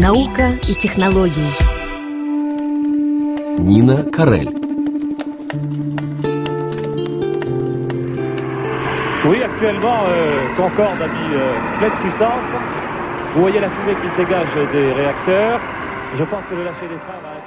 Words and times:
Наука 0.00 0.50
и 0.68 0.74
технологии. 0.74 1.52
Нина 3.58 4.04
Карель. 4.10 4.50
Oui, 9.24 9.42
actuellement, 9.42 10.04
euh, 10.08 10.28
Concorde 10.56 11.02
a 11.02 11.08
mis 11.08 11.34
euh, 11.34 11.52
pleine 11.78 11.90
puissance. 12.02 12.44
Vous 13.34 13.40
voyez 13.42 13.60
la 13.60 13.68
fumée 13.68 13.96
qui 14.02 14.08
se 14.12 14.16
dégage 14.16 14.46
des 14.72 14.92
réacteurs. 14.92 15.60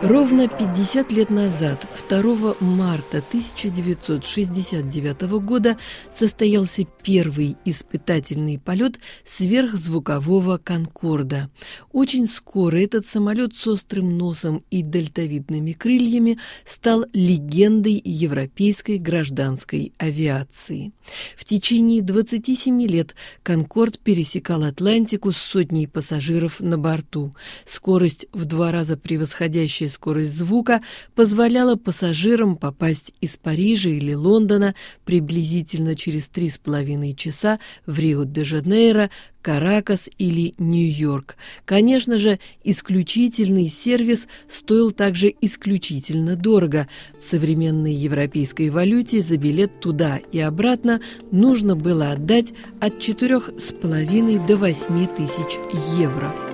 Ровно 0.00 0.48
50 0.48 1.12
лет 1.12 1.28
назад, 1.28 1.86
2 2.08 2.56
марта 2.60 3.18
1969 3.18 5.22
года, 5.42 5.76
состоялся 6.14 6.86
первый 7.02 7.58
испытательный 7.66 8.58
полет 8.58 8.98
сверхзвукового 9.26 10.56
«Конкорда». 10.58 11.50
Очень 11.92 12.26
скоро 12.26 12.78
этот 12.78 13.06
самолет 13.06 13.54
с 13.54 13.66
острым 13.66 14.16
носом 14.16 14.64
и 14.70 14.80
дельтовидными 14.80 15.72
крыльями 15.72 16.38
стал 16.64 17.04
легендой 17.12 18.00
европейской 18.02 18.96
гражданской 18.96 19.92
авиации. 19.98 20.92
В 21.36 21.44
течение 21.44 22.00
27 22.02 22.80
лет 22.86 23.14
«Конкорд» 23.42 23.98
пересекал 23.98 24.62
Атлантику 24.64 25.32
с 25.32 25.36
сотней 25.36 25.86
пассажиров 25.86 26.60
на 26.60 26.78
борту. 26.78 27.34
Скорость 27.66 28.26
в 28.32 28.46
два 28.54 28.70
раза 28.70 28.96
превосходящая 28.96 29.88
скорость 29.88 30.32
звука 30.32 30.80
позволяла 31.16 31.74
пассажирам 31.74 32.54
попасть 32.54 33.12
из 33.20 33.36
Парижа 33.36 33.90
или 33.90 34.14
Лондона 34.14 34.76
приблизительно 35.04 35.96
через 35.96 36.28
три 36.28 36.48
с 36.48 36.56
половиной 36.56 37.14
часа 37.14 37.58
в 37.84 37.98
Рио-де-Жанейро, 37.98 39.10
Каракас 39.42 40.08
или 40.18 40.54
Нью-Йорк. 40.58 41.34
Конечно 41.64 42.16
же, 42.16 42.38
исключительный 42.62 43.66
сервис 43.66 44.28
стоил 44.48 44.92
также 44.92 45.34
исключительно 45.40 46.36
дорого. 46.36 46.86
В 47.18 47.24
современной 47.24 47.92
европейской 47.92 48.70
валюте 48.70 49.20
за 49.20 49.36
билет 49.36 49.80
туда 49.80 50.20
и 50.30 50.38
обратно 50.38 51.00
нужно 51.32 51.74
было 51.74 52.12
отдать 52.12 52.54
от 52.80 52.98
4,5 52.98 54.46
до 54.46 54.56
8 54.56 55.06
тысяч 55.08 55.58
евро. 55.98 56.53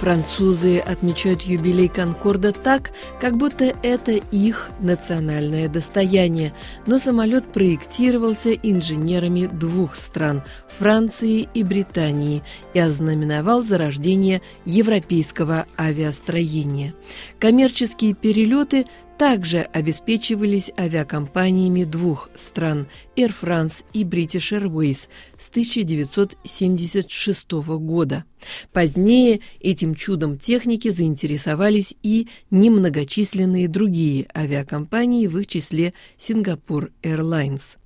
Французы 0.00 0.78
отмечают 0.78 1.42
юбилей 1.42 1.88
Конкорда 1.88 2.52
так, 2.52 2.92
как 3.20 3.36
будто 3.36 3.76
это 3.82 4.12
их 4.12 4.70
национальное 4.80 5.68
достояние, 5.68 6.54
но 6.86 7.00
самолет 7.00 7.50
проектировался 7.52 8.52
инженерами 8.52 9.46
двух 9.46 9.96
стран– 9.96 10.44
Франции 10.78 11.48
и 11.52 11.64
Британии 11.64 12.44
и 12.74 12.78
ознаменовал 12.78 13.64
зарождение 13.64 14.40
европейского 14.64 15.66
авиастроения. 15.76 16.94
Коммерческие 17.40 18.14
перелеты 18.14 18.86
также 19.18 19.62
обеспечивались 19.62 20.70
авиакомпаниями 20.78 21.84
двух 21.84 22.30
стран 22.36 22.86
Air 23.16 23.34
France 23.38 23.84
и 23.92 24.04
British 24.04 24.56
Airways 24.56 25.08
с 25.36 25.50
1976 25.50 27.50
года. 27.50 28.24
Позднее 28.72 29.40
этим 29.60 29.96
чудом 29.96 30.38
техники 30.38 30.88
заинтересовались 30.88 31.94
и 32.02 32.28
немногочисленные 32.50 33.68
другие 33.68 34.26
авиакомпании, 34.34 35.26
в 35.26 35.36
их 35.38 35.48
числе 35.48 35.92
Сингапур 36.16 36.90
Airlines. 37.02 37.76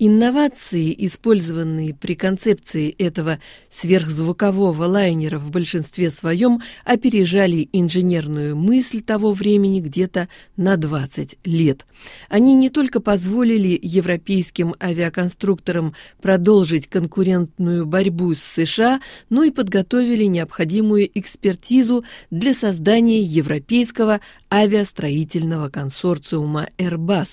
Инновации, 0.00 0.94
использованные 1.06 1.92
при 1.92 2.14
концепции 2.14 2.88
этого 2.98 3.40
сверхзвукового 3.72 4.84
лайнера 4.84 5.38
в 5.38 5.50
большинстве 5.50 6.12
своем, 6.12 6.60
опережали 6.84 7.68
инженерную 7.72 8.56
мысль 8.56 9.00
того 9.00 9.32
времени 9.32 9.80
где-то 9.80 10.28
на 10.56 10.76
20 10.76 11.38
лет. 11.42 11.84
Они 12.28 12.54
не 12.54 12.70
только 12.70 13.00
позволили 13.00 13.76
европейским 13.82 14.76
авиаконструкторам 14.80 15.94
продолжить 16.22 16.86
конкурентную 16.86 17.84
борьбу 17.84 18.34
с 18.36 18.42
США, 18.42 19.00
но 19.30 19.42
и 19.42 19.50
подготовили 19.50 20.24
необходимую 20.24 21.10
экспертизу 21.18 22.04
для 22.30 22.54
создания 22.54 23.20
европейского 23.20 24.20
авиастроительного 24.48 25.70
консорциума 25.70 26.68
Airbus. 26.78 27.28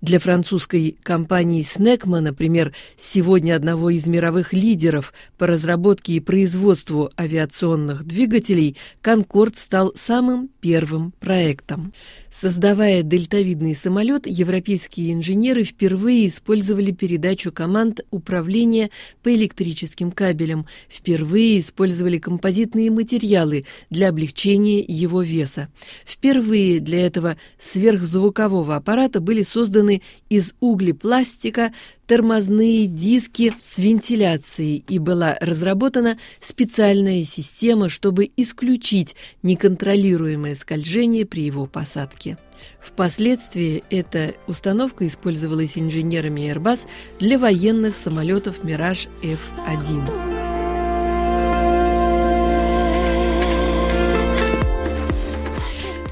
Для 0.00 0.18
французской 0.18 0.96
компании 1.02 1.60
Снекма, 1.60 2.20
например, 2.20 2.72
сегодня 2.96 3.54
одного 3.54 3.90
из 3.90 4.06
мировых 4.06 4.54
лидеров 4.54 5.12
по 5.36 5.46
разработке 5.46 6.14
и 6.14 6.20
производству 6.20 7.10
авиационных 7.20 8.04
двигателей, 8.04 8.78
«Конкорд» 9.02 9.58
стал 9.58 9.92
самым 9.96 10.48
первым 10.62 11.12
проектом. 11.20 11.92
Создавая 12.30 13.02
дельтовидный 13.02 13.74
самолет, 13.74 14.26
европейские 14.26 15.12
инженеры 15.12 15.64
впервые 15.64 16.28
использовали 16.28 16.92
передачу 16.92 17.52
команд 17.52 18.00
управления 18.10 18.88
по 19.22 19.34
электрическим 19.34 20.12
кабелям, 20.12 20.66
впервые 20.88 21.60
использовали 21.60 22.16
композитные 22.16 22.90
материалы 22.90 23.64
для 23.90 24.08
облегчения 24.08 24.80
его 24.80 25.20
веса. 25.20 25.68
Впервые 26.06 26.80
для 26.80 27.04
этого 27.04 27.36
сверхзвукового 27.58 28.76
аппарата 28.76 29.20
были 29.20 29.42
созданы 29.42 29.89
из 30.28 30.54
углепластика 30.60 31.72
тормозные 32.10 32.88
диски 32.88 33.52
с 33.64 33.78
вентиляцией 33.78 34.84
и 34.88 34.98
была 34.98 35.36
разработана 35.40 36.18
специальная 36.40 37.22
система, 37.22 37.88
чтобы 37.88 38.28
исключить 38.36 39.14
неконтролируемое 39.44 40.56
скольжение 40.56 41.24
при 41.24 41.44
его 41.44 41.66
посадке. 41.66 42.36
Впоследствии 42.80 43.84
эта 43.90 44.34
установка 44.48 45.06
использовалась 45.06 45.78
инженерами 45.78 46.52
Airbus 46.52 46.80
для 47.20 47.38
военных 47.38 47.96
самолетов 47.96 48.64
«Мираж 48.64 49.06
F-1». 49.22 50.40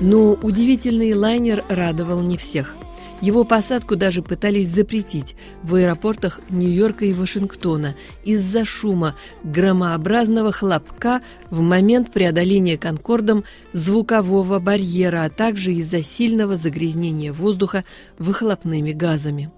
Но 0.00 0.34
удивительный 0.34 1.12
лайнер 1.12 1.64
радовал 1.68 2.22
не 2.22 2.36
всех– 2.36 2.76
его 3.20 3.44
посадку 3.44 3.96
даже 3.96 4.22
пытались 4.22 4.68
запретить. 4.68 5.34
В 5.62 5.74
аэропортах 5.74 6.40
Нью-Йорка 6.50 7.04
и 7.04 7.12
Вашингтона. 7.12 7.94
Из-за 8.24 8.64
шума 8.64 9.16
громообразного 9.42 10.52
хлопка 10.52 11.22
в 11.50 11.60
момент 11.60 12.12
преодоления 12.12 12.78
«Конкордом» 12.78 13.44
звукового 13.72 14.60
барьера, 14.60 15.24
а 15.24 15.30
также 15.30 15.72
из-за 15.74 16.02
сильного 16.02 16.56
загрязнения 16.56 17.32
воздуха 17.32 17.84
выхлопными 18.18 18.92
газами. 18.92 19.50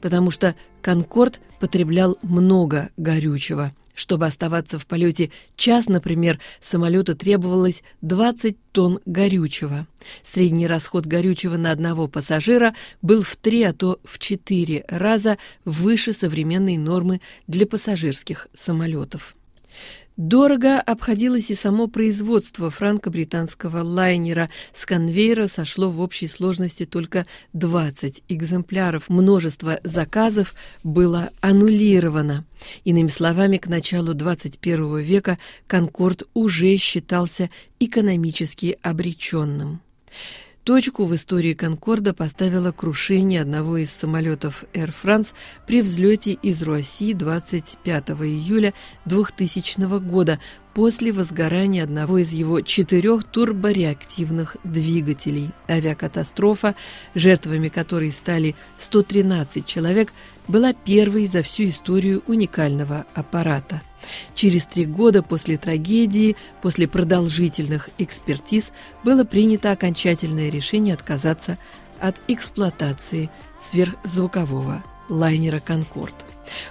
Потому 0.00 0.30
что 0.30 0.54
«Конкорд» 0.82 1.40
потреблял 1.60 2.18
много 2.22 2.90
горючего– 2.96 3.72
чтобы 3.94 4.26
оставаться 4.26 4.78
в 4.78 4.86
полете 4.86 5.30
час, 5.56 5.86
например, 5.86 6.40
самолету 6.60 7.14
требовалось 7.14 7.82
20 8.02 8.56
тонн 8.72 9.00
горючего. 9.06 9.86
Средний 10.22 10.66
расход 10.66 11.06
горючего 11.06 11.56
на 11.56 11.70
одного 11.70 12.08
пассажира 12.08 12.74
был 13.02 13.22
в 13.22 13.36
три, 13.36 13.62
а 13.62 13.72
то 13.72 14.00
в 14.04 14.18
четыре 14.18 14.84
раза 14.88 15.38
выше 15.64 16.12
современной 16.12 16.76
нормы 16.76 17.20
для 17.46 17.66
пассажирских 17.66 18.48
самолетов. 18.52 19.34
Дорого 20.16 20.80
обходилось 20.80 21.50
и 21.50 21.56
само 21.56 21.88
производство 21.88 22.70
франко-британского 22.70 23.82
лайнера. 23.82 24.48
С 24.72 24.86
конвейера 24.86 25.48
сошло 25.48 25.90
в 25.90 26.00
общей 26.00 26.28
сложности 26.28 26.86
только 26.86 27.26
20 27.52 28.22
экземпляров. 28.28 29.08
Множество 29.08 29.80
заказов 29.82 30.54
было 30.84 31.30
аннулировано. 31.40 32.44
Иными 32.82 33.08
словами, 33.08 33.58
к 33.58 33.68
началу 33.68 34.14
21 34.14 34.98
века 34.98 35.38
«Конкорд» 35.66 36.24
уже 36.34 36.76
считался 36.76 37.48
экономически 37.78 38.78
обреченным. 38.82 39.80
Точку 40.64 41.04
в 41.04 41.14
истории 41.14 41.52
«Конкорда» 41.52 42.14
поставило 42.14 42.72
крушение 42.72 43.42
одного 43.42 43.76
из 43.76 43.90
самолетов 43.90 44.64
Air 44.72 44.94
France 45.02 45.34
при 45.66 45.82
взлете 45.82 46.32
из 46.32 46.62
Руаси 46.62 47.12
25 47.12 48.10
июля 48.22 48.72
2000 49.04 50.00
года 50.00 50.40
после 50.74 51.12
возгорания 51.12 51.84
одного 51.84 52.18
из 52.18 52.32
его 52.32 52.60
четырех 52.60 53.24
турбореактивных 53.24 54.56
двигателей. 54.64 55.50
Авиакатастрофа, 55.68 56.74
жертвами 57.14 57.68
которой 57.68 58.10
стали 58.10 58.56
113 58.78 59.64
человек, 59.64 60.12
была 60.48 60.72
первой 60.74 61.26
за 61.26 61.42
всю 61.42 61.64
историю 61.68 62.22
уникального 62.26 63.06
аппарата. 63.14 63.80
Через 64.34 64.64
три 64.64 64.84
года 64.84 65.22
после 65.22 65.56
трагедии, 65.56 66.36
после 66.60 66.86
продолжительных 66.86 67.88
экспертиз, 67.96 68.72
было 69.04 69.24
принято 69.24 69.70
окончательное 69.70 70.50
решение 70.50 70.94
отказаться 70.94 71.56
от 72.00 72.16
эксплуатации 72.28 73.30
сверхзвукового 73.58 74.82
лайнера 75.08 75.60
«Конкорд». 75.60 76.23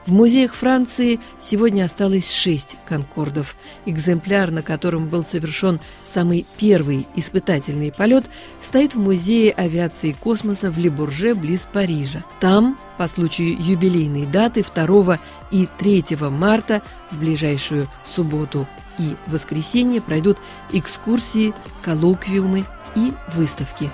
В 0.05 0.11
музеях 0.11 0.53
Франции 0.53 1.21
сегодня 1.41 1.85
осталось 1.85 2.29
шесть 2.29 2.75
«Конкордов». 2.85 3.55
Экземпляр, 3.85 4.51
на 4.51 4.61
котором 4.61 5.07
был 5.07 5.23
совершен 5.23 5.79
самый 6.05 6.45
первый 6.57 7.07
испытательный 7.15 7.89
полет, 7.93 8.25
стоит 8.61 8.95
в 8.95 8.99
Музее 8.99 9.53
авиации 9.53 10.09
и 10.09 10.13
космоса 10.13 10.71
в 10.71 10.77
Лебурже 10.77 11.35
близ 11.35 11.69
Парижа. 11.71 12.25
Там, 12.41 12.77
по 12.97 13.07
случаю 13.07 13.55
юбилейной 13.57 14.25
даты 14.25 14.65
2 14.75 15.19
и 15.51 15.67
3 15.79 16.05
марта, 16.29 16.81
в 17.09 17.17
ближайшую 17.17 17.87
субботу 18.03 18.67
и 18.99 19.15
воскресенье 19.27 20.01
пройдут 20.01 20.37
экскурсии, 20.73 21.53
коллоквиумы 21.81 22.65
и 22.95 23.13
выставки. 23.35 23.89